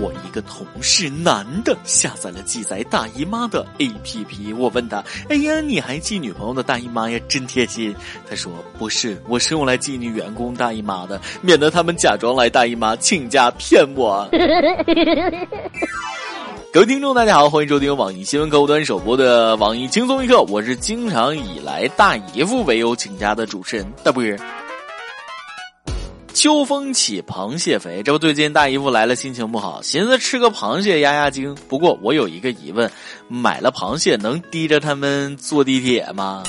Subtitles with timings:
[0.00, 7.18] 我一个同事男的下载了记载大姨妈的 APP，我问他：“哎呀，你还记女朋友的大姨妈呀？
[7.28, 7.94] 真贴心。”
[8.28, 14.28] 他说：“不是，我是用来记你员工大姨妈的，免得他们假装来大姨妈请假骗我。
[16.72, 24.22] ”各位听众，大家好，欢迎收听网易新闻客户端首播的网易轻松一刻，我是经常以来大姨夫为由请假的主持人大波。
[26.46, 28.04] 秋风起，螃蟹肥。
[28.04, 31.52] 这不，最近大姨夫来了，心情不好，寻思吃个螃蟹压压惊。
[31.66, 32.88] 不过我有一个疑问，
[33.26, 36.44] 买了螃蟹能滴着他们坐地铁吗？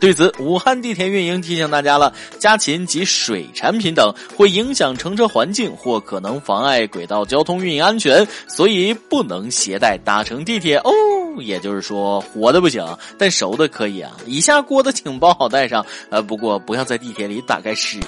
[0.00, 10.90] 对此，武汉地铁运营提醒大家了：家禽及水产品等会影响乘车环境或可能妨碍轨道交通运营安全，所以不能携带搭乘地铁哦。
[11.38, 12.84] 也就是说，活的不行，
[13.16, 14.10] 但熟的可以啊。
[14.26, 18.00] 以下锅的请包好带上，呃，不过不要在地铁里打开吃。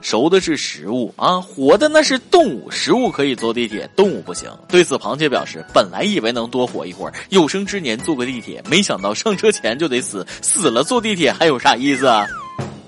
[0.00, 2.70] 熟的是食物啊，活的那是动物。
[2.70, 4.50] 食物可以坐地铁，动物不行。
[4.68, 12.26] 对此，螃蟹表示，本来以为能多活一会儿，有生之年坐个地铁，没想到上车前就得死，死了坐地铁还有啥意思啊？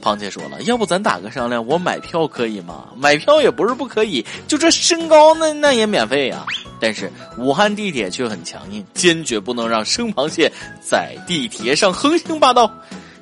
[0.03, 2.89] 螃蟹说了，要不咱打个商量，我买票可以吗？
[2.97, 6.45] 买票也不是不可以，就这身高那那也免费呀。
[6.81, 12.73] 但是武汉地铁却很强硬，坚决不能让生螃蟹在地铁上横行霸道。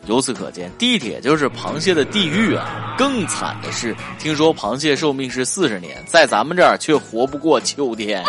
[0.09, 2.95] 由此可见，地铁就是螃蟹的地狱啊！
[2.97, 8.25] 更惨的是，听说螃蟹寿命是四十年，在咱们这儿却活不过秋天。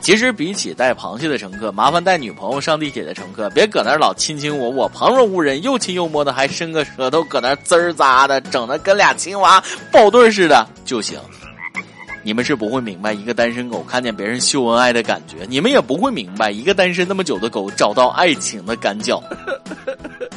[0.00, 11.18] 其实，比起带螃蟹的乘客，麻烦带女朋友上地铁的乘客，别搁那儿老亲亲我我、旁若无人，又亲又摸的，还伸个舌头搁那儿滋儿扎的，整的跟俩青蛙抱对似的就行。
[12.22, 19.22] 你们是不会明白一个单身狗看见别人秀恩爱的感觉，你们也不会明白一个单身那么久的狗找到爱情的感觉。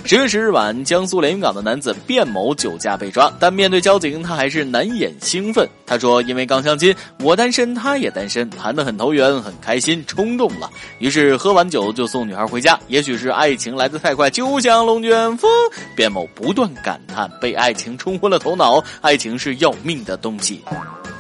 [0.08, 5.68] 十月十日晚，江苏连云港的男子卞某酒驾被抓，但面对交警，他还是难掩兴奋。
[5.86, 12.80] 他说：“因为刚相亲，我单身，他也单身，谈得很投缘，很开心，冲动了，于是喝完酒就送女孩回家。
[12.88, 15.52] 也许是爱情来得太快，就像龙卷风。”
[15.98, 20.62] 卞某不断感叹：“被爱情冲昏了头脑，爱情是要命的东西。”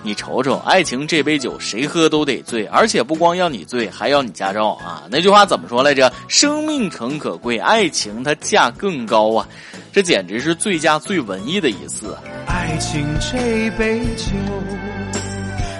[0.04, 5.04] 你瞅瞅，爱情这杯酒，谁喝都得醉，而且不光要你醉，还要你驾照啊！
[5.10, 6.12] 那句话怎么说来着？
[6.28, 9.48] 生命诚可贵，爱情它价更高啊！
[9.92, 12.16] 这简直是最佳最文艺的一次。
[12.46, 14.34] 爱情这杯酒，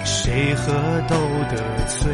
[0.04, 0.72] 谁喝
[1.08, 1.14] 都
[1.50, 2.08] 得醉。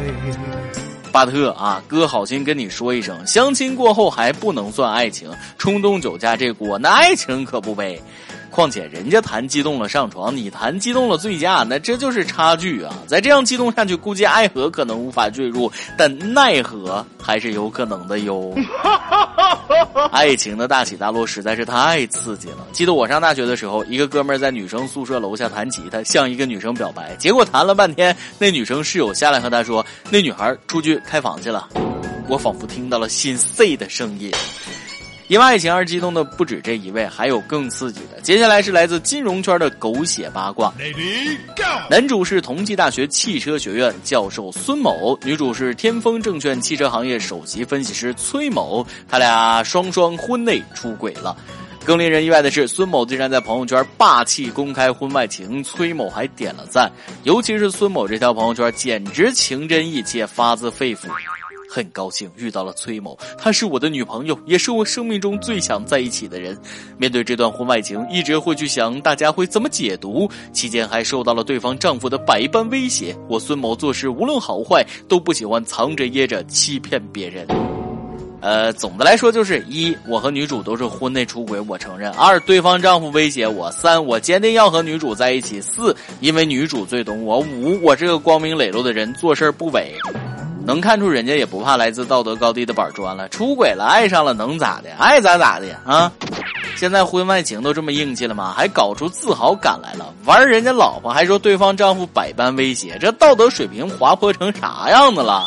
[1.11, 8.01] 巴特啊，哥好心跟你说一声，相亲过后还不能算爱情，冲动酒驾这锅，那爱情可不背。
[8.55, 12.95] 况且人家谈激动了上床，你谈激动了醉驾，那这就是差距啊！
[13.05, 18.55] 再这样激动下去，估计爱河可能无法坠入，但奈何还是有可能的哟。
[20.09, 22.65] 爱情的大起大落实在是太刺激了。
[22.71, 31.67] 记得我上大学的时候，一个哥们儿在女生宿舍楼下弹吉他，向一个女生表白，结果弹了半天，那女生室友下来和他说，那女孩出去开房去了。
[32.29, 34.31] 我仿佛听到了心碎的声音。
[35.27, 38.21] 因为爱情而激动的不止这一位，还有更刺激的。
[38.21, 40.71] 接下来是来自金融圈的狗血八卦。
[41.89, 51.35] 男主是同济大学汽车学院教授孙某，女主是天风证券汽车行业首席分析师崔某，他俩双双婚内出轨了。
[51.83, 56.91] 更令人意外的是，孙某竟然在朋友圈霸气公开婚外情，崔某还点了赞。
[57.23, 61.07] 尤其是孙某这条朋友圈，简直情真意切，发自肺腑。
[61.75, 66.57] 很高兴遇到了崔某，她是我的女朋友，也是我生命中最想在一起的人。
[66.97, 70.29] 面对这段婚外情，一直会去想大家会怎么解读。
[70.53, 73.13] 期间还受到了对方丈夫的百般威胁。
[73.27, 77.45] 我孙某做事无论好坏，都不喜欢藏着掖着欺骗别人。
[78.39, 89.91] 呃，总的来说就是一，我和女主都是婚内出轨，我承认；二，对方丈夫威胁我；三，我坚定要和女主在一起；四，因为女主最懂我；五，我是个光明磊落的人，做事不伪。
[90.65, 94.89] 能看出人家也不怕来自道德高地的板砖了，出轨了，爱上了，能咋的？
[94.97, 96.11] 爱咋咋的啊！
[96.75, 98.53] 现在婚外情都这么硬气了吗？
[98.57, 100.13] 还搞出自豪感来了？
[100.25, 105.45] 玩人家老婆还说对方丈夫百般威胁，这道德水平滑坡成啥样子了？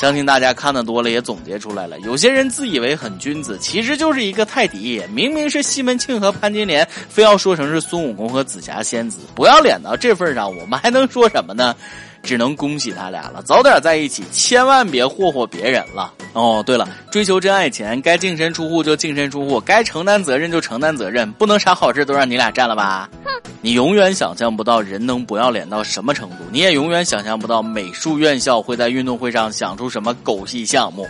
[0.00, 5.02] 相信大家看的多了也总结出来了，有些人自以为很君子，其实就是一个泰迪。
[5.12, 11.76] 明明是西门庆和潘金莲，非要说成是孙悟空和紫霞仙子，不要脸到这份上，我们还能说什么呢？
[12.22, 16.12] 只能恭喜他俩了，早点在一起，千万别霍霍别人了。
[16.32, 23.08] 哦，对了，追求真爱前，该净身出户就净身出户，该承担责任就承担责任，不能啥好事都让你俩占了吧？
[23.24, 23.30] 哼！
[23.62, 31.06] 你永远想象不到人能不要脸到什么程度，你也永远想象不到美术院校会在运动会上想出什么狗屁项目。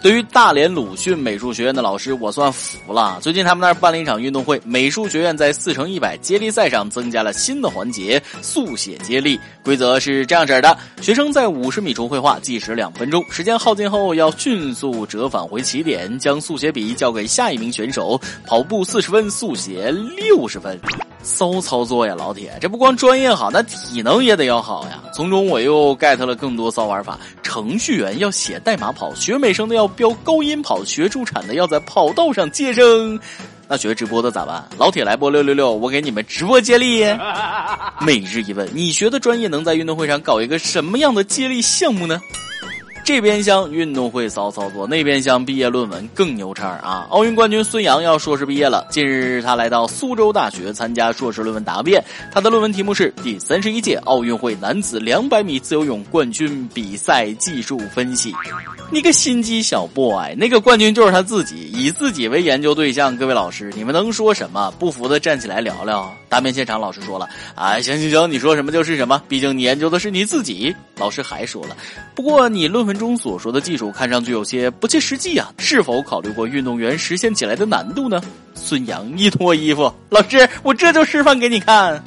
[0.00, 3.18] 对于大连鲁迅美术学院的老师，我算服了。
[3.20, 9.38] 最近他们那儿办了一场运动会，美术学院在四乘一百接力赛上增加了新的环节——速写接力。
[9.62, 13.22] 规则是这样式的：学生在五十米处绘画，计时两分钟。
[13.30, 18.20] 时间耗尽后，要迅速折返回起点，将速写笔交给下一名选手。
[18.46, 20.80] 跑步四十分，速写六十分。
[21.22, 22.56] 骚操作呀，老铁！
[22.58, 25.02] 这不光专业好，那体能也得要好呀。
[25.12, 33.20] 从中我又 get 了更多骚玩法：程序员要写代码跑，学美声的要飙高音跑，学助产的要在跑道上接生。
[33.72, 34.68] 那学直播的咋办？
[34.78, 37.04] 老铁来播六六六，我给你们直播接力。
[38.04, 42.20] 每日一问：你学的专业能在运动会上搞一个什么样的接力项目呢？
[43.12, 47.08] 这边厢运动会骚操作，那边厢毕业论文更牛叉啊！
[47.10, 48.86] 奥运冠军孙杨要硕士毕业了。
[48.88, 52.00] 近日，他来到苏州大学参加硕士论文答辩。
[52.30, 58.32] 他的论文题目是《第三十一届奥运会男子两百米自由泳冠军比赛技术分析》。
[58.92, 63.16] 你个心机小 boy，那个冠军就是他自己，以自己为研究对象。
[63.16, 64.72] 各位老师，你们能说什么？
[64.78, 66.08] 不服的站起来聊聊。
[66.28, 71.76] 答辩现场，老师说了：“啊，行行行，你说什么就是什么，毕竟你研究的是你自己。”老师还说了
[72.14, 78.20] ：“不过你论文。”中所说的技术看上去有些不切实际啊，是否考虑过运动员实现起来的难度呢？
[78.54, 82.00] 孙杨一脱衣服，老师，我这就示范给你看。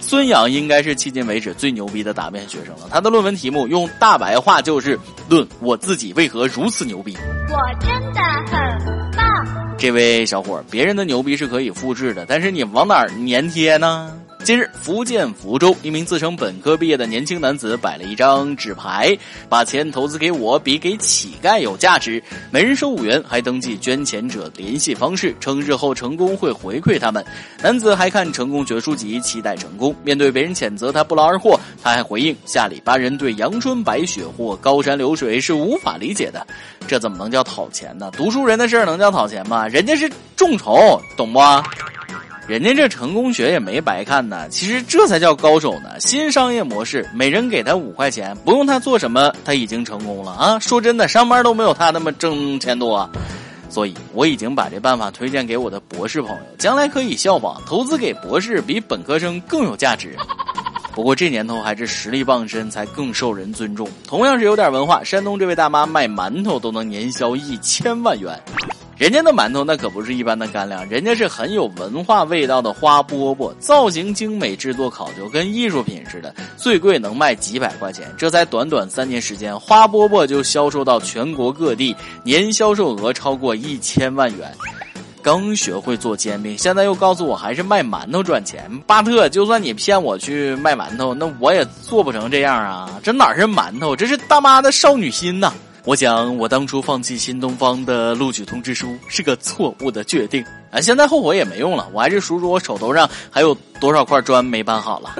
[0.00, 4.96] 孙杨应该是迄今为止最牛逼的答辩学生了，他的论文题目用大白话就是
[5.28, 7.16] “论我自己为何如此牛逼”。
[7.50, 9.76] 我真的很棒。
[9.76, 14.12] 这位小伙，别人的牛逼是可以复制的，但是你往哪儿粘贴呢？
[14.46, 19.12] 近日，福建福州一名自称本科毕业的年轻男子摆了一张纸牌，
[19.48, 22.22] 把钱投资给我比给乞丐有价值，
[22.52, 27.26] 每人收五元，还登记捐钱者联系方式，称日后成功会回馈他们。
[27.60, 29.92] 男子还看成功学书籍，期待成功。
[30.04, 36.46] 面对别人谴责他不劳而获，他还回应：下里巴人对阳春白雪或高山流水是无法理解的，
[36.86, 38.12] 这怎么能叫讨钱呢？
[38.16, 39.66] 读书人的事儿能叫讨钱吗？
[39.66, 41.40] 人家是众筹，懂不？
[42.46, 45.98] 人家这成功学也没白看呢，其实这才叫高手呢。
[45.98, 50.58] 新商业模式，每人给他五块钱，不用他做什么，他已经成功了啊！
[50.60, 53.10] 说真的，上班都没有他那么挣钱多，
[53.68, 60.16] 所以我已经把这办法推荐给我的博士朋友，将来可以效仿，投资给博士比本科生更有价值。
[60.94, 63.88] 不过这年头还是实力傍身才更受人尊重。
[64.06, 68.40] 同样是有点文化，山东这位大妈卖馒头都能年销一千万元。
[68.98, 78.10] 人家的馒头那可不是一般的干粮，人家是很有文化味道的花饽饽，造型精美，制作考究，跟艺术品似的，最贵能卖几百块钱。
[78.16, 81.94] 这才短短三年时间，花饽饽就销售到全国各地，
[82.24, 84.50] 年销售额超过一千万元。
[85.20, 88.70] 刚学会做煎饼，现在又告诉我还是卖馒头赚钱。
[88.86, 92.98] 巴特，就算你骗我去卖馒头，那我也做不成这样啊！
[93.02, 95.52] 这哪是馒头，这是大妈的少女心呐！
[95.86, 100.80] 我想，我当初放弃新东方的录取通知书是个错误的决定啊！
[100.80, 105.14] 现在后悔也没用了，我还是数数我手头上还有多少块砖没搬好了。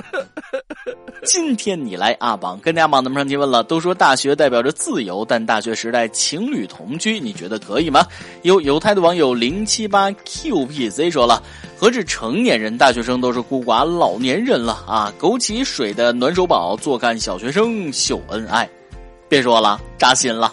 [1.25, 8.05] 今天你来阿榜跟大家榜子们上提问了，都说大学代表着自由，但大学时代情侣同居，你觉得可以吗？
[8.43, 11.41] 有有态的网友零七八 QPC 说了，
[11.79, 15.15] 何止成年人，大学生都是孤寡老年人了啊！
[15.21, 18.69] 枸杞水的暖手宝，坐看小学生秀恩爱。
[19.28, 20.52] 别说了，扎心了。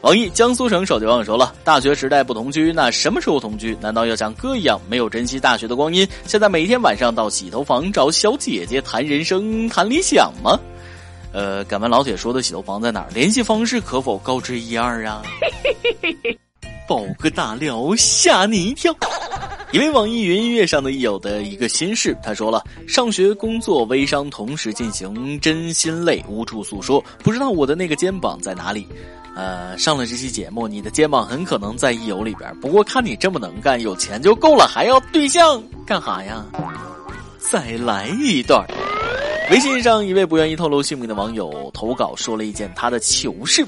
[0.00, 3.76] 网易江苏省手机网友说了：大学时代不同居，那什么时候同居？
[3.80, 6.06] 难道要像哥一样没有珍惜大学的光阴？
[6.26, 10.58] 现在每天晚上到洗头房找小姐姐谈人生、谈理想吗？
[11.32, 13.08] 呃，敢问老铁说的洗头房在哪儿？
[13.14, 15.22] 联系方式可否告知一二啊？
[16.88, 18.92] 爆个大料，吓你一跳。
[19.72, 28.86] 一位网易云音乐上的友的一个心事，他说了：上学、工作、微商同时进行，真心累，无处诉说，不知道我的那个肩膀在哪里。
[29.34, 32.54] 呃，上了这期节目，你的肩膀很可能在益友里边。
[32.60, 36.44] 不过看你这么能干，有钱就够了，还要对象干哈呀？
[37.38, 38.66] 再来一段。
[39.50, 43.64] 微信上一位不愿意透露姓名的网友投稿说了一件他的糗事，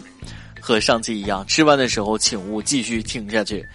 [0.60, 3.66] 和上期一样，吃饭的时候请勿继续听下去。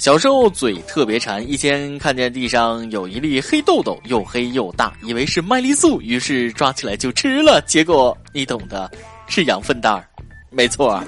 [0.00, 7.60] 小时候嘴特别馋，一天看见地上有一粒黑豆豆，又黑又大，以为是麦丽素，于是抓起来就吃了。
[7.66, 8.90] 结果你懂的，
[9.28, 10.08] 是羊粪蛋儿，
[10.48, 10.98] 没错。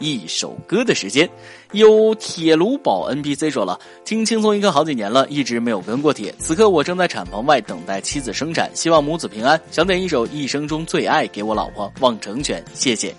[0.00, 1.26] 一首歌的时间，
[1.72, 6.34] 有铁炉宝 NPC 说了，听轻松一刻好几年了，一直没有跟过铁。
[6.38, 9.58] 此刻我正在产房外等待妻子生产，希望母子平安。
[9.70, 13.14] 想点一首一生中最爱给我老婆望成全，谢谢。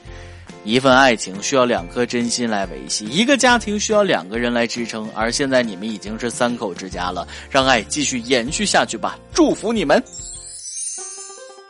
[0.63, 10.04] 一份爱情需要两颗真心来维系，一个家庭需要两个人来支撑，而现在你们已经是三口之家了，让爱继续延续下去吧，祝福你们。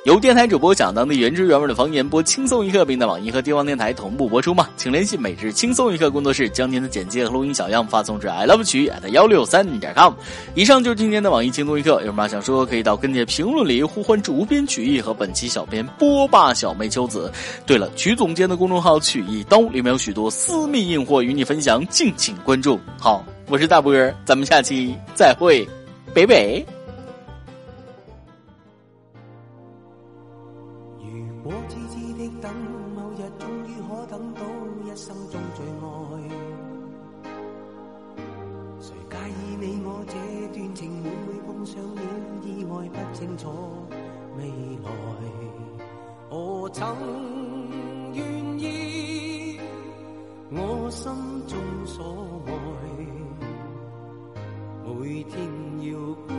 [0.10, 4.68] 由电台主播讲当地原汁原味的方言，播轻松一刻，并在网易和地方电台同步播出吗？
[4.76, 10.12] 请联系每日轻松一刻工作室，将您的简介和录音小样发送至 i love 曲 at 幺六三点 com。
[10.56, 17.32] 以上就是今天的网易轻松一刻，有什么想说可以到跟帖评论里呼唤主编曲艺和本期小编波霸小妹秋子。
[17.68, 22.80] 对了，曲总监的公众号曲一刀里面有许多私密硬货与你分享，敬请关注。
[23.00, 25.70] 好，我是大波儿，咱们下期再会，
[26.16, 26.66] 北北。
[35.00, 36.30] 心中最爱，
[38.82, 40.14] 谁介意你我这
[40.54, 42.02] 段情每每碰上了
[42.44, 43.48] 意外，不清楚
[44.38, 44.44] 未
[44.84, 44.90] 来，
[46.30, 46.98] 我曾
[48.14, 49.58] 愿意，
[50.52, 51.14] 我心
[51.48, 52.52] 中所爱，
[54.84, 55.40] 每天
[55.80, 56.39] 要。